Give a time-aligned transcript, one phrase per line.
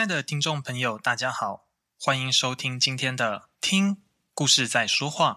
[0.00, 1.66] 亲爱的听众朋友，大家好，
[2.00, 3.98] 欢迎收听今天的《听
[4.32, 5.30] 故事在说话》，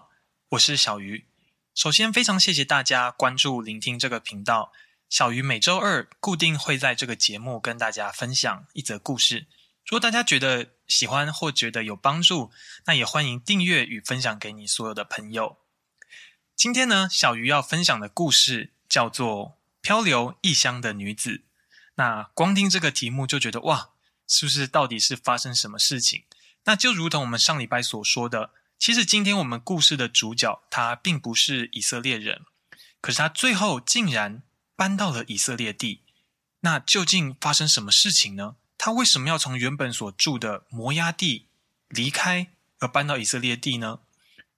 [0.52, 1.26] 我是小鱼。
[1.74, 4.72] 首先，非常谢谢大家关注、聆听这个频道。
[5.10, 9.46] 小鱼每周二固定会在这个节目跟大家分享一则故事。
[9.84, 12.50] 如果大家觉得喜欢或觉得有帮助，
[12.86, 15.58] 那也欢迎订阅与分享给你所有的朋友。
[16.56, 19.46] 今天呢，小鱼要分享的故事叫做
[19.82, 21.30] 《漂流异乡的女子》。
[21.96, 23.90] 那光听这个题目就觉得哇！
[24.26, 26.24] 是不是到底是发生什么事情？
[26.64, 32.42] 那就如同我们上礼拜所说的，其实今天我们故事的主角他并不是以色列人，
[33.00, 34.42] 可是他最后竟然
[34.74, 36.02] 搬到了以色列地。
[36.60, 38.56] 那究竟发生什么事情呢？
[38.78, 41.48] 他为什么要从原本所住的摩押地
[41.88, 42.48] 离开，
[42.78, 44.00] 而搬到以色列地呢？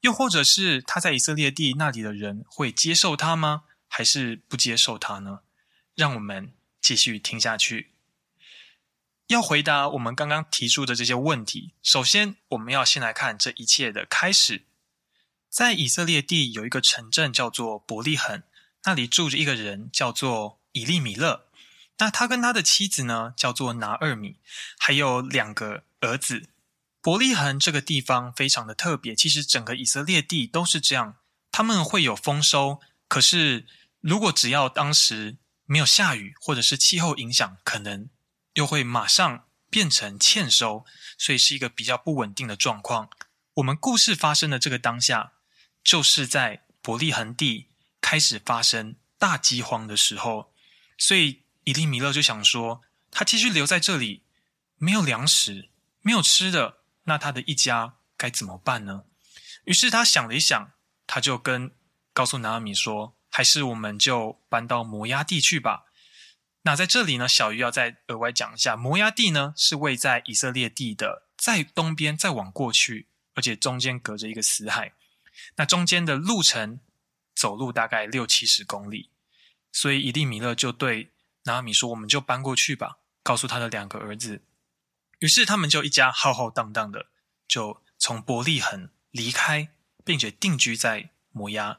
[0.02, 3.65] 又或者是他在以色列地那里的人会接受他吗？
[3.88, 5.41] 还是不接受他呢？
[5.96, 7.93] 让我们继续听下去。
[9.29, 14.63] 要回答我们刚刚提出的这些问题，首先我们要先来看这一切的开始。
[15.51, 18.43] 在以色列地有一个城镇叫做伯利恒，
[18.85, 21.47] 那里住着一个人叫做以利米勒。
[21.99, 24.37] 那他跟他的妻子呢叫做拿二米，
[24.79, 26.51] 还有两个儿子。
[27.01, 31.16] 伯利恒这个地方非常的特别，其实整个以色列地都是这样，
[31.51, 33.66] 他们会有丰收，可是
[34.01, 38.09] 如果只要当时没有下雨，或者是气候影响，可能。
[38.57, 40.87] 又会马上变成欠收，
[41.18, 43.10] 所以是一个比较不稳定的状况。
[43.54, 45.32] 我们故事发生的这个当下，
[45.85, 47.68] 就是在伯利恒地
[48.01, 50.54] 开始发生大饥荒的时候，
[50.96, 54.23] 所以以利米勒就想说，他继续留在这里，
[54.79, 55.68] 没有粮食，
[56.01, 59.04] 没有吃的，那他的一家该怎么办呢？
[59.65, 60.73] 于是他想了一想，
[61.07, 61.73] 他就跟
[62.15, 65.84] 告诉拿俄米说，还是我们就搬到摩押地去吧。
[66.66, 74.93] 那在这里呢，小鱼要再额外讲一下，摩押地呢是位在以色列地的在东边，再往过去，而且中间隔着一个死海。
[75.55, 76.81] 那中间的路程
[77.37, 79.10] 走路大概六七十公里，
[79.71, 81.12] 所以以利米勒就对
[81.44, 84.43] 拿阿米说：“我们就搬过去吧。”告诉他的两个儿子。
[85.21, 87.06] 于是他们就一家浩浩荡荡的
[87.47, 89.69] 就从伯利恒离开，
[90.05, 91.78] 并且定居在摩押。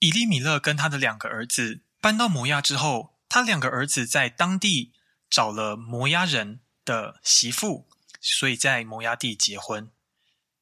[0.00, 3.11] 以利米勒跟他的两个儿子搬到摩押之后。
[3.32, 4.92] 他两个儿子在当地
[5.30, 7.88] 找了摩押人的媳妇，
[8.20, 9.90] 所以在摩押地结婚。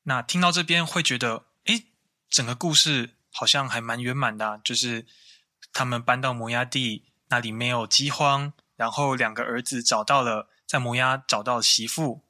[0.04, 1.86] 那听到这边会觉得，诶，
[2.28, 5.04] 整个故事好像还蛮圆满的，就是
[5.72, 12.24] 他们搬到摩押地，那里没有饥荒，然后两个儿子找到了在摩押找到媳妇。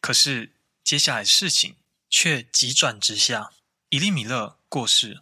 [0.00, 1.76] 可是接下来事情
[2.08, 3.50] 却急转直下，
[3.90, 5.20] 伊利米勒过世。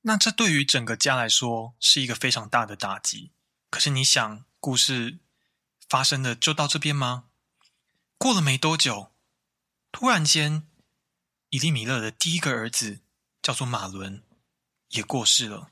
[0.00, 3.32] 那这对于整个家来说是一个非常大的打击。
[3.70, 5.20] 可是你想，故事
[5.88, 7.26] 发生的就到这边吗？
[8.18, 9.12] 过了没多久，
[9.92, 10.66] 突然间，
[11.50, 13.00] 以利米勒的第一个儿子
[13.40, 14.24] 叫做马伦，
[14.88, 15.70] 也过世了。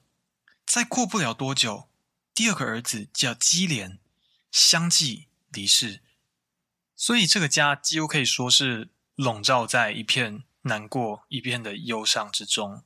[0.64, 1.90] 再过不了多久，
[2.32, 3.98] 第二个儿子叫基连，
[4.52, 6.00] 相继离世。
[6.94, 12.84] 所以这个家几乎可以说是笼罩在一片难过、一片的忧伤之中。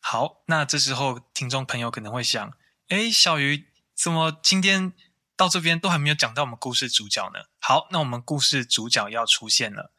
[0.00, 2.56] 好，那这时候听众朋友可能会想：
[2.88, 3.68] 诶，小鱼。
[4.04, 4.92] 怎么今天
[5.34, 7.46] 到这边都还没有讲到我们故事主角呢？
[7.58, 9.94] 好，那我们故事主角要出现了。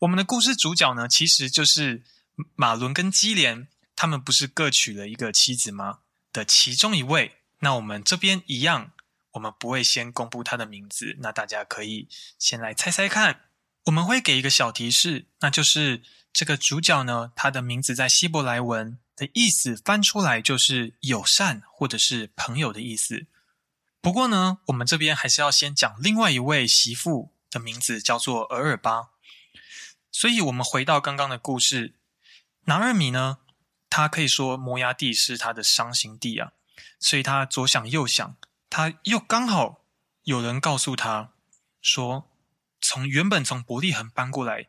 [0.00, 2.02] 我们的故事主角呢，其实就是
[2.56, 6.00] 马伦跟基连，他们不是各娶了一个妻子吗？
[6.32, 7.36] 的其中一位。
[7.60, 8.90] 那我们这边一样，
[9.34, 13.42] 我们不会先公布他的名字，那大家可以先来猜猜看。
[13.84, 23.28] 我们会给一个小提示，那就是这个主角呢，他的名字在希伯来文的意思翻出来就是友善或者是朋友的意思。
[24.04, 29.08] 不过呢，我们这边还是要先讲另外一位媳妇的名字，叫做额尔巴。
[30.12, 31.94] 所以，我们回到刚刚的故事，
[32.64, 33.38] 拿二米呢，
[33.88, 36.52] 他可以说摩押地是他的伤心地啊，
[37.00, 38.36] 所以他左想右想，
[38.68, 39.82] 他又刚好
[40.24, 41.30] 有人告诉他
[41.80, 42.30] 说，
[42.82, 44.66] 从原本从伯利恒搬过来，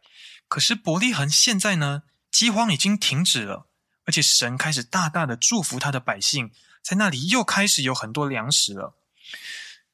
[0.48, 3.68] 可是伯利恒现在呢，饥荒已经停止了，
[4.06, 8.96] 而且神开始大大的祝福他的百姓，在那里又开始有很多粮食了。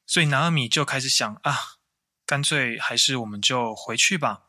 [0.04, 1.78] 所以拿俄米就开始想啊，
[2.26, 4.48] 干脆还是我们就回去吧。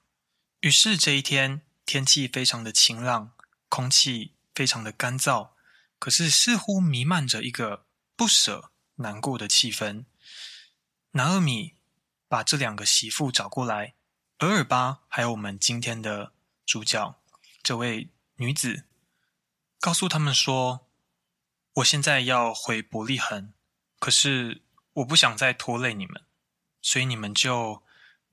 [0.60, 3.32] 于是这一天天气非常的晴朗，
[3.70, 5.52] 空气非常的干燥，
[6.00, 7.86] 可是似乎弥漫着一个
[8.18, 10.04] 不舍、难过的气氛。
[11.12, 11.76] 拿俄米
[12.28, 13.96] 把这两个媳妇找过来，
[14.40, 16.34] 俄珥巴还有我们今天的
[16.66, 17.22] 主角
[17.62, 18.84] 这位女子，
[19.80, 20.90] 告诉他们说
[21.76, 23.54] ：“我现在要回伯利恒，
[23.98, 24.62] 可是。”
[24.94, 26.22] 我不想再拖累你们，
[26.82, 27.84] 所以你们就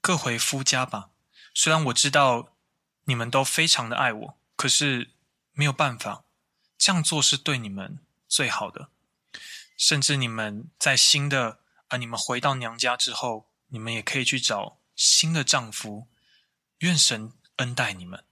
[0.00, 1.10] 各回夫家吧。
[1.54, 2.56] 虽然我知道
[3.04, 5.10] 你们都非常的爱我，可是
[5.52, 6.24] 没有办法，
[6.78, 7.98] 这样做是对你们
[8.28, 8.90] 最好的。
[9.76, 16.08] 甚至你们在新的啊，你们回到娘家之后，你们也可以去找新的丈夫。
[16.80, 18.24] 愿神恩待你们。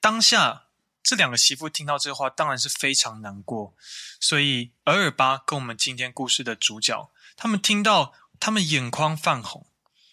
[0.00, 0.68] 当下
[1.10, 3.74] 这两个媳妇听到这话，当然是非常难过。
[4.20, 9.66] 所以俄珥巴跟我们今天故事的主角，他们听到，他们眼眶泛红。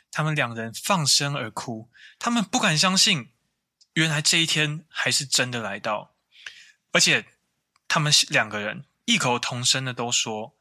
[0.09, 3.31] 他们两人放声而哭，他们不敢相信，
[3.93, 6.15] 原来这一天还是真的来到，
[6.91, 7.27] 而且
[7.87, 10.57] 他们两个人异口同声的都说：“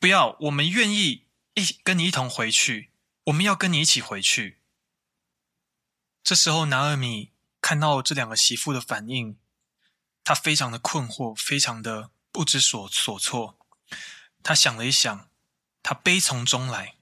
[0.00, 2.90] 不要，我们愿意一跟你一同回去，
[3.26, 4.58] 我们要跟你一起回去。”
[6.24, 7.31] 这时候，拿尔米
[7.72, 9.38] 看到这两个媳妇的反应，
[10.22, 13.58] 他非常的困惑，非常的不知所所措。
[14.42, 15.30] 他想了一想，
[15.82, 16.98] 他悲从中来。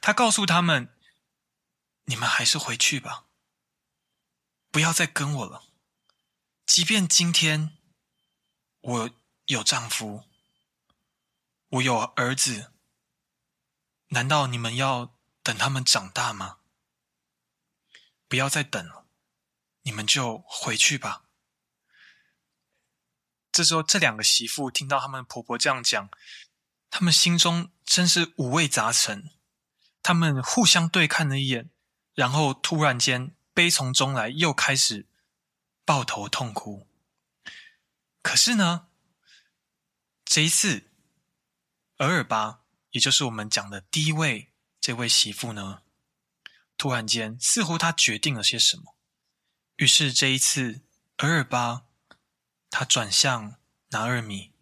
[0.00, 0.92] 他告诉他们
[2.06, 3.26] ：“你们还是回去吧，
[4.72, 5.62] 不要再跟我了。
[6.66, 7.78] 即便今天
[8.80, 9.10] 我
[9.44, 10.24] 有丈夫，
[11.68, 12.72] 我有儿子，
[14.08, 16.58] 难道你们要等他们长大吗？
[18.26, 18.99] 不要再等了，
[19.82, 21.24] 你们就回去吧。”
[23.52, 26.08] 这时候，这两个媳妇听到他们婆婆这样讲，
[26.88, 29.30] 他们心中真是五味杂陈。
[30.02, 31.68] 他们互相对看了一眼，
[32.14, 35.06] 然后突然间悲从中来，又开始
[35.84, 36.88] 抱头痛哭。
[38.22, 38.86] 可是呢，
[40.24, 40.88] 这一次，
[41.98, 42.62] 俄珥巴，
[42.92, 45.82] 也就是我们讲的第一位这位媳妇呢，
[46.78, 48.96] 突然间似乎她决定了些什么。
[49.80, 50.82] 于是这一次，
[51.16, 51.86] 俄珥巴
[52.68, 54.52] 他转向拿俄米，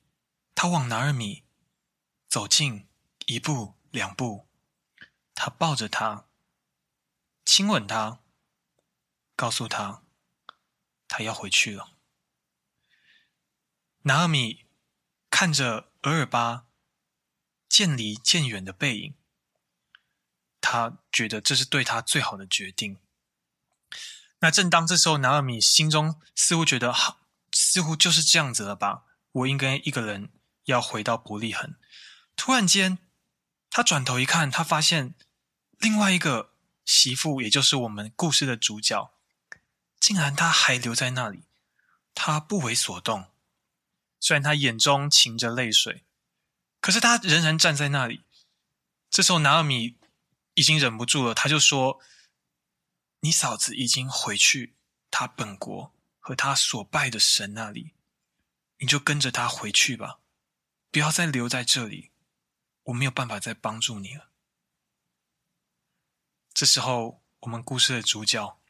[0.55, 1.43] 他往拿俄米
[2.29, 2.87] 走近
[3.27, 4.47] 一步两步。
[5.35, 6.29] 他抱着他，
[7.45, 8.21] 亲吻他，
[9.35, 10.05] 告诉他，
[11.09, 11.97] 他要回去了。
[14.03, 14.67] 拿俄米
[15.29, 16.69] 看着俄珥巴
[17.69, 19.17] 渐离渐远的背影，
[20.61, 23.01] 他觉得这是对他最好的决定。
[24.41, 27.21] 那正当这时候，拿俄米心中似乎觉得，好，
[27.53, 29.05] 似乎就是这样子了吧？
[29.33, 30.31] 我应该一个人
[30.65, 31.75] 要回到伯利恒。
[32.37, 32.99] 突然间，
[33.71, 35.15] 他转头一看，他发现。
[35.81, 36.51] 另外一个
[36.85, 39.13] 媳妇，也就是我们故事的主角，
[40.01, 41.45] 竟然她还留在那里，
[42.17, 43.27] 他不为所动。
[44.19, 46.05] 虽然他眼中噙着泪水，
[46.81, 48.25] 可是他仍然站在那里。
[49.09, 49.95] 这时候，拿俄米
[50.55, 52.01] 已经忍不住了，他就说
[53.21, 54.77] ：“你嫂子已经回去
[55.11, 57.95] 她本国和她所拜的神那里，
[58.79, 60.21] 你就跟着她回去吧，
[60.91, 62.11] 不要再留在这里，
[62.85, 64.31] 我没有办法再帮助你了。”
[66.55, 68.61] 这时候，我们故事的主角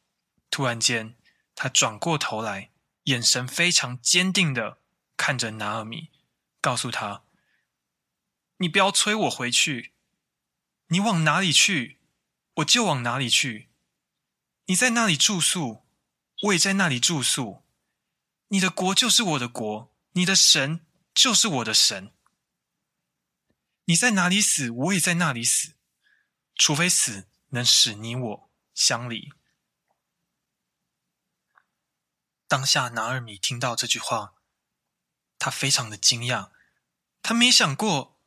[0.50, 1.16] 突然间，
[1.54, 2.70] 他转过头来，
[3.04, 4.78] 眼神非常坚定的
[5.16, 6.10] 看着拿尔米，
[6.60, 7.24] 告诉他
[8.58, 9.94] ：“你不要催我回去，
[10.88, 11.98] 你往哪里去，
[12.56, 13.68] 我就往哪里去。
[14.68, 15.82] 你在那里住宿，
[16.44, 17.64] 我也在那里住宿。
[18.48, 22.14] 你的国就是我的国，你的神就是我的神。
[23.84, 25.74] 你在哪里死，我也在那里死，
[26.54, 29.32] 除非死。”能使你我相离。
[32.46, 34.34] 当下拿俄米听到这句话，
[35.38, 36.50] 他非常的惊讶，
[37.22, 38.20] 他没想过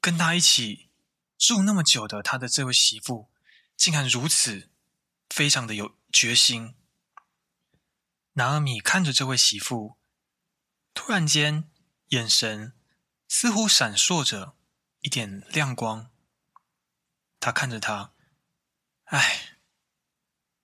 [0.00, 0.88] 跟他一起
[1.36, 3.30] 住那么久的他的这位媳妇，
[3.76, 4.70] 竟然如此
[5.32, 6.74] 非常的有决心。
[8.32, 9.96] 拿尔米看着这位媳妇，
[10.92, 11.70] 突然间
[12.08, 12.74] 眼神
[13.28, 14.54] 似乎闪烁着
[15.00, 16.10] 一点亮光，
[17.40, 18.12] 他看着他。
[19.04, 19.56] 唉，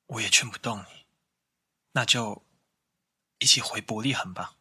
[0.05, 1.07] 我也劝不动你，
[1.93, 2.47] 那就
[3.39, 4.59] 一起回伯利恒吧。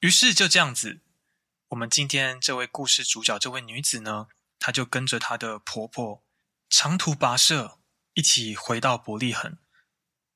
[0.00, 1.02] 于是就这样子，
[1.68, 4.28] 我们今天这位故事主角这位女子呢，
[4.58, 6.24] 她就跟着她的婆婆
[6.70, 7.77] 长途跋涉，
[8.18, 9.56] 一起回到伯利恒。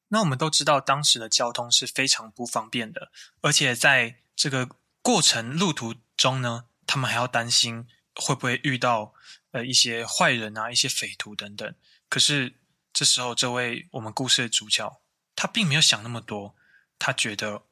[0.08, 3.10] 那我们都知道，当时的交通是非常不方便的，
[3.40, 4.68] 而且在这个
[5.02, 9.14] 过程路途中呢，他们还要担心会不会遇到。
[9.50, 11.74] 呃，一些坏人啊，一些匪徒等等。
[12.08, 12.54] 可是
[12.90, 15.02] 这时候，这位我们故事的主角，
[15.36, 16.56] 他并没有想那么多。
[16.98, 17.64] 他觉得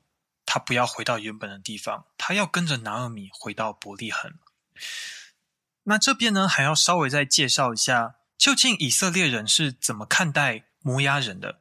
[0.44, 4.34] 他不要回到原本的地方，他要跟着拿尔米回到伯利恒。
[5.84, 11.60] 那这边呢，还要稍微再介绍一下，究竟以色列人是怎么看待摩押人的？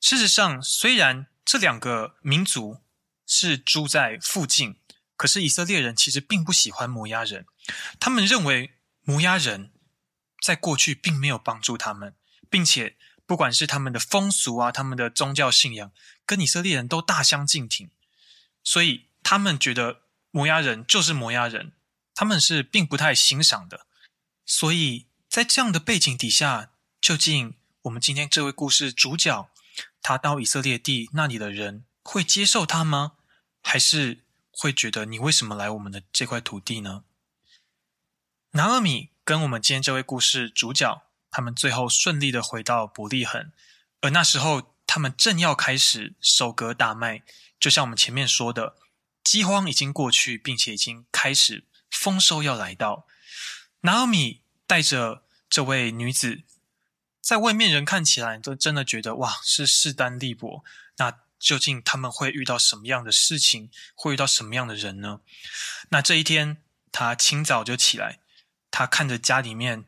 [0.00, 2.80] 事实上，虽然这两个民族
[3.26, 4.78] 是住在附近，
[5.16, 7.44] 可是以色列人其实并不喜欢摩押人，
[8.00, 8.72] 他们认为。
[9.08, 9.70] 摩押人
[10.42, 12.16] 在过去并没有帮助他们，
[12.50, 15.92] 并且不管是他们的风俗啊，他们的宗教信仰，
[16.24, 17.88] 跟以色列人都大相径庭，
[18.64, 20.00] 所以他们觉得
[20.32, 21.74] 摩押人就是摩押人，
[22.16, 23.86] 他们是并不太欣赏的。
[24.44, 29.50] 所以在这样的背景底下，究竟我们今天这位故事主角，
[30.00, 33.12] 他到以色列地那里的人会接受他吗？
[33.62, 37.04] 还是会觉得你为什么来我们的这块土地呢？
[38.52, 43.52] 拿俄米跟我们今天这位故事主角，他们最后顺利的回到伯利恒，
[44.00, 47.22] 而那时候他们正要开始收割大麦，
[47.60, 48.76] 就像我们前面说的，
[49.22, 53.06] 饥荒已经过去，并且已经开始丰收要来到。
[53.80, 56.42] 拿俄米带着这位女子，
[57.20, 60.64] 在外面人看起来都真的觉得哇，是势单力薄。
[60.96, 63.70] 那究竟他们会遇到什么样的事情？
[63.94, 65.20] 会遇到什么样的人呢？
[65.90, 68.18] 那这一天，他清早就起来，
[68.70, 69.84] 他看着家里面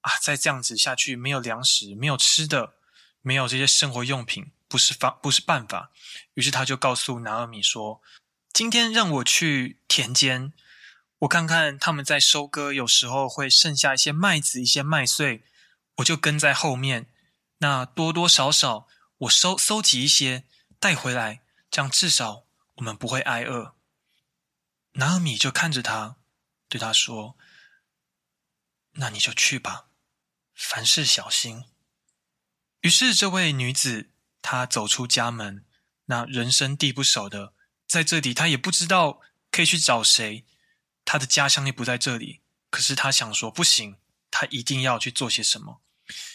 [0.00, 2.74] 啊，再这样子下去，没有粮食，没有吃的，
[3.20, 5.90] 没有这些生活用品，不是方，不是办法。
[6.34, 8.00] 于是他就告诉拿俄米说
[8.54, 10.52] ：“今天让我去田间。”
[11.24, 15.42] 我看看他们在收割，有时候会剩下一些麦子、一些麦穗，
[15.96, 17.08] 我就跟在后面。
[17.58, 18.86] 那多多少少，
[19.18, 20.44] 我收收集一些
[20.78, 23.74] 带回来，这样至少我们不会挨饿。
[24.94, 26.16] 拿俄米就看着他，
[26.68, 27.38] 对他说
[28.96, 29.86] ：“那你就去吧，
[30.54, 31.64] 凡事小心。”
[32.82, 34.10] 于是这位女子
[34.42, 35.64] 她走出家门，
[36.06, 37.54] 那人生地不熟的，
[37.86, 40.44] 在这里她也不知道可以去找谁。
[41.04, 43.96] 他的家乡也不在这里，可是他想说不行，
[44.30, 45.80] 他一定要去做些什么。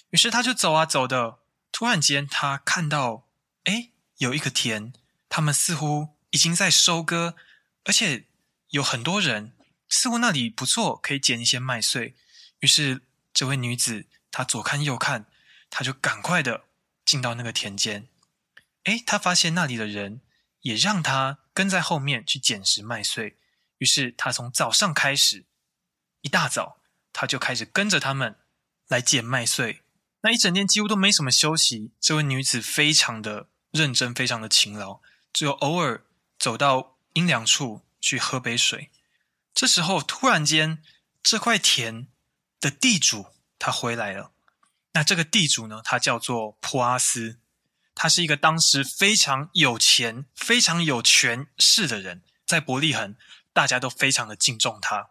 [0.09, 1.39] 于是他就走啊走的，
[1.71, 3.27] 突然间他看到，
[3.65, 4.93] 哎，有一个田，
[5.27, 7.35] 他们似乎已经在收割，
[7.83, 8.25] 而且
[8.69, 9.53] 有很多人，
[9.87, 12.15] 似乎那里不错，可以捡一些麦穗。
[12.59, 15.25] 于是这位女子她左看右看，
[15.69, 16.65] 她就赶快的
[17.05, 18.07] 进到那个田间。
[18.83, 20.21] 哎，她发现那里的人
[20.61, 23.37] 也让她跟在后面去捡拾麦穗。
[23.79, 25.45] 于是他从早上开始，
[26.21, 26.79] 一大早
[27.11, 28.37] 他就开始跟着他们
[28.87, 29.81] 来捡麦穗。
[30.21, 31.91] 那一整天几乎都没什么休息。
[31.99, 34.99] 这位女子非常的认真，非常的勤劳，
[35.33, 36.05] 只有偶尔
[36.37, 38.91] 走到阴凉处去喝杯水。
[39.53, 40.83] 这时候突然间，
[41.23, 42.07] 这块田
[42.59, 44.31] 的地主他回来了。
[44.91, 47.39] 那这个地主呢，他叫做普阿斯，
[47.95, 53.15] 他是一个当时非常有钱、非常有权势的人，在伯利恒。
[53.53, 55.09] 大家都非常的敬重他。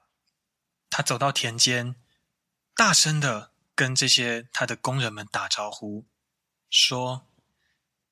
[0.90, 1.96] 他走到田间，
[2.74, 6.06] 大声的跟这些他的工人们打招呼，
[6.70, 7.26] 说：“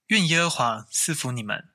[0.09, 1.71] 愿耶和华赐福你们。”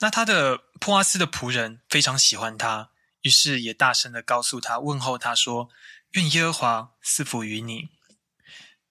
[0.00, 2.90] 那他的波阿斯的仆人非常喜欢他，
[3.20, 5.70] 于是也大声的告诉他，问候他说
[6.12, 7.90] ：“愿耶和华赐福于你。”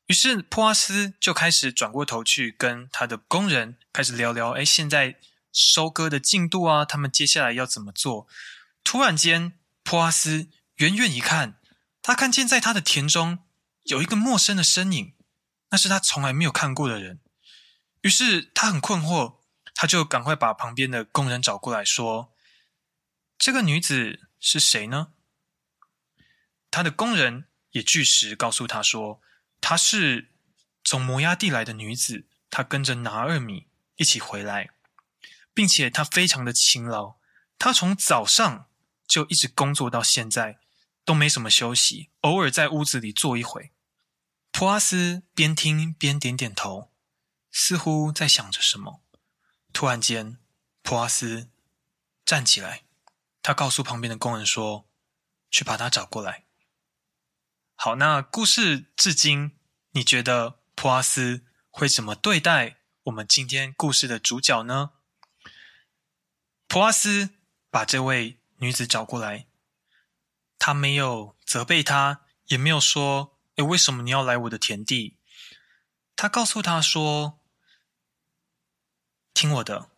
[0.07, 5.17] 于是波阿斯就开始转过头去跟他的工人开始聊聊，哎，现在
[5.51, 8.27] 收割的进度啊，他们接下来要怎么做？
[8.83, 11.59] 突然间，普阿斯远远一看，
[12.01, 13.39] 他看见在他的田中
[13.83, 15.13] 有一个陌生的身影，
[15.69, 17.19] 那是他从来没有看过的人。
[18.01, 19.37] 于是他很困惑，
[19.75, 22.33] 他就赶快把旁边的工人找过来说
[23.37, 25.13] ：“这个女子是谁呢？”
[26.71, 29.21] 他的工人也据实告诉他说
[29.61, 30.31] ：“她是
[30.83, 33.67] 从摩押地来的女子，她跟着拿二米
[33.97, 34.71] 一起回来，
[35.53, 37.15] 并且他非常的勤劳，
[37.57, 38.67] 他从早上。”
[39.11, 40.57] 就一直工作到现在，
[41.03, 43.73] 都没什么休息，偶尔在屋子里坐一会。
[44.53, 46.93] 普阿斯边听边点点头，
[47.51, 49.03] 似乎在想着什么。
[49.73, 50.37] 突然间，
[50.81, 51.49] 普阿斯
[52.23, 52.85] 站起来，
[53.43, 54.87] 他告诉旁边的工人说
[55.51, 56.45] ：“去把他找过来。”
[57.75, 59.57] 好，那故事至今，
[59.91, 64.91] 你觉得普阿斯会怎么对待我们今天故事的主角呢？
[66.71, 67.31] 普阿斯
[67.69, 68.39] 把这位。
[68.59, 69.47] 女子找过来，
[70.57, 75.17] 他没有责备她，也没有说：“诶，为什么你要来我的田地？”
[76.15, 77.41] 他告诉他说
[79.33, 79.89] ：“听我的，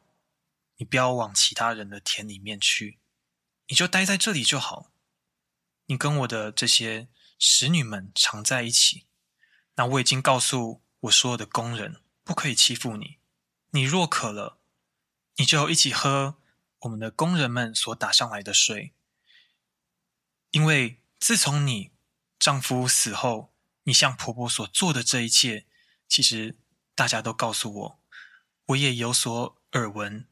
[0.78, 3.00] 你不要往其他人的田里面去，
[3.68, 4.92] 你就待在这里就好。
[5.86, 9.06] 你跟我的这些使女们常在一起。
[9.76, 13.20] 那我已经告诉我所有的工人，不可以欺负你。
[13.70, 14.58] 你若渴了，
[15.36, 16.38] 你就一起喝。”
[16.84, 18.94] 我们的工人们所打上来的水，
[20.52, 21.92] 因为自从你
[22.38, 25.66] 丈夫死后，你向婆婆所做的这一切，
[26.10, 26.58] 其实
[26.94, 28.00] 大家都告诉我，
[28.66, 30.28] 我也有所耳闻，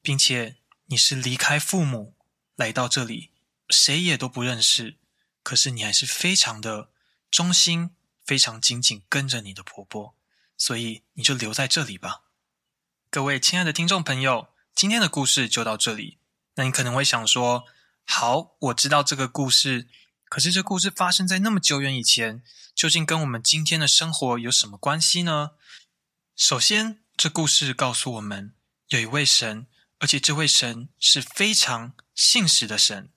[0.00, 2.14] 并且你是离开父母
[2.54, 3.32] 来到这里，
[3.68, 4.98] 谁也都不认识，
[5.42, 6.90] 可是你还是非常的
[7.32, 7.90] 忠心，
[8.24, 10.14] 非常紧紧跟着你的婆婆，
[10.56, 12.22] 所以你就留在这里吧。
[13.10, 16.18] 各位亲爱的听众朋友，今天的故事就到这里。
[16.56, 17.64] 那你可能会想说，
[18.04, 19.88] 好，我知道这个故事，
[20.28, 22.42] 可是这故事发生在那么久远以前，
[22.74, 25.52] 究竟跟我们今天的生活有什么关系呢？
[26.36, 28.52] 首先，这故事告诉我们，
[28.88, 29.66] 有一位神，
[29.98, 33.08] 而且这位神是非常信实的神。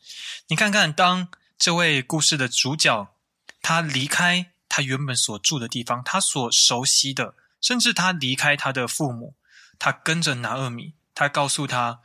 [0.47, 3.13] 你看看，当这位故事的主角，
[3.61, 9.35] 他离开他原本所住的地方，他所熟悉的，甚至他离开他的父母，
[9.77, 11.99] 他跟着拿厄米，他告诉他：“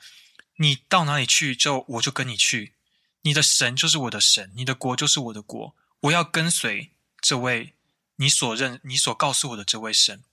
[0.59, 2.75] 你到哪里去，就我就跟你去。
[3.23, 5.77] 你的神就是我的神，你的国就是我的国。
[6.01, 6.91] 我要跟随
[7.21, 7.77] 这位
[8.17, 10.25] 你所认、你所告诉我的这位神。”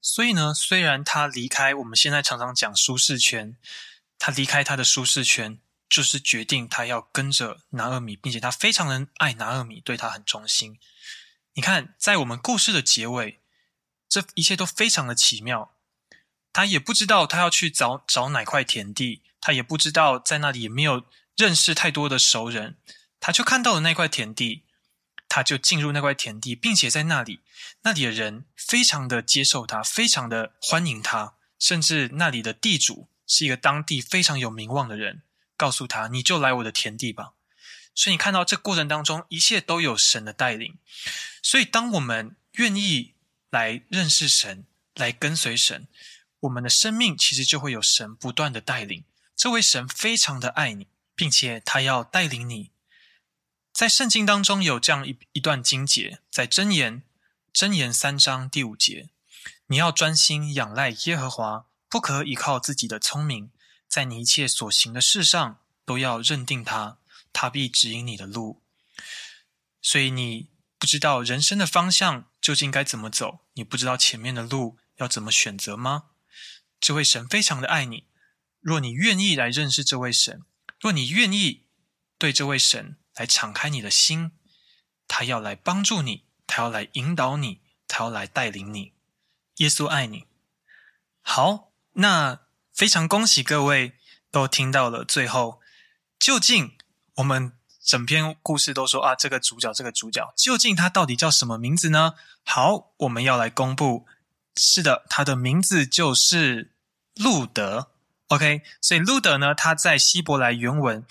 [0.00, 3.56] 所以呢，虽然他离开我们现在常常讲舒适圈，
[4.16, 10.78] 他离开他的舒适圈，就是决定他要跟着拿俄米，并且他非常的爱拿俄米，对他很忠心。
[11.54, 13.40] 你看，在我们故事的结尾，
[14.08, 15.73] 这一切都非常的奇妙。
[16.54, 21.04] 他也不知道他要去找找哪块田地，他也不知道在那里也没有
[21.36, 22.78] 认识太多的熟人，
[23.20, 24.62] 他就看到了那块田地。
[25.26, 27.40] 他就进入那块田地，并且在那里，
[27.82, 35.22] 那里的人非常的接受他，非常的欢迎他，甚至那里的地主是一个当地非常有名望的人，
[35.56, 37.32] 告诉他：“你就来我的田地吧。”
[37.96, 40.78] 所以你看到这过程当中，一切都有神的带领。
[41.42, 43.14] 所以当我们愿意
[43.50, 45.88] 来认识神，来跟随神，
[46.44, 49.04] 我们的生命其实就会有神不断的带领。
[49.36, 52.70] 这位神非常的爱你，并且他要带领你。
[53.72, 57.02] 在圣经当中有这样一一段经节，在箴言
[57.52, 59.10] 箴言三章第五节，
[59.66, 63.50] 你要专心仰赖耶和华，不可依靠自己的聪明，
[63.88, 66.98] 在你一切所行的事上都要认定他，
[67.32, 68.62] 他必指引你的路。
[69.82, 76.04] 所以你不知道人生的方向究竟该怎么走，你不知道前面的路要怎么选择吗？
[76.84, 78.04] 这位神非常的爱你，
[78.60, 80.42] 若你愿意来认识这位神，
[80.78, 81.64] 若你愿意
[82.18, 82.98] 对这位神。
[83.16, 84.32] 来敞开你的心，
[85.06, 88.92] 他要来帮助你，他要来引导你，他要来带领你。
[89.58, 90.26] 耶稣爱你。
[91.22, 92.40] 好，那
[92.74, 93.92] 非常恭喜各位
[94.32, 95.60] 都听到了最后。
[96.18, 96.76] 究竟
[97.14, 102.14] 我们整篇故事都说啊，这个主角，这个主角，究竟他到底叫什么名字呢？
[102.42, 104.06] 好，我们要来公布。
[104.56, 106.73] 是的，他的名字就是
[107.14, 107.90] 路德。
[108.28, 111.04] OK，所以路德呢，他在希伯来原文，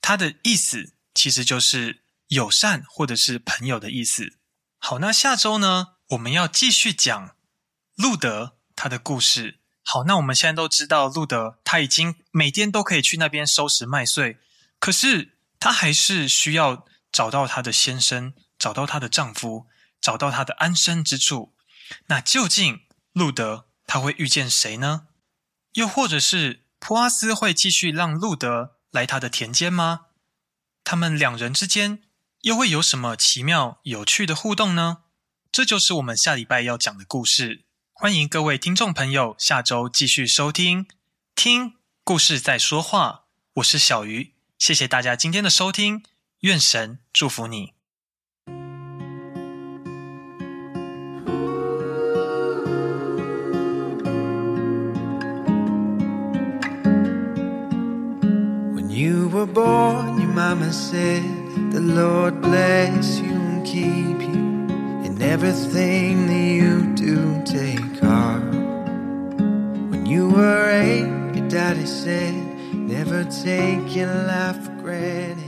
[0.00, 0.94] 他的意思。
[1.14, 4.38] 其实就是友善或者是朋友的意思。
[4.78, 7.34] 好，那下周呢，我们要继续讲
[7.96, 9.58] 路德他的故事。
[9.82, 14.38] 好，那我们现在都知道，路德他已经每天都可以去那边收拾麦穗，
[14.78, 19.66] 可是他还是需要找到他的先生，找到他的丈夫，
[20.00, 21.52] 找到他的安身之处。
[22.06, 25.07] 那究竟路德他会遇见谁呢？
[25.74, 30.06] 又或者是普阿斯会继续让路德来他的田间吗？
[30.82, 32.02] 他们两人之间
[32.42, 34.98] 又会有什么奇妙有趣的互动呢？
[35.52, 37.64] 这就是我们下礼拜要讲的故事。
[37.92, 40.86] 欢迎各位听众朋友下周继续收听，
[41.34, 43.24] 听故事在说话。
[43.54, 46.04] 我是小鱼，谢谢大家今天的收听，
[46.40, 47.77] 愿神祝福你。
[59.38, 61.22] Were born your Mama said,
[61.70, 67.40] The Lord bless you and keep you in everything that you do.
[67.44, 68.42] Take heart.
[69.90, 72.34] When you were eight, your daddy said,
[72.74, 75.47] Never take your life for granted.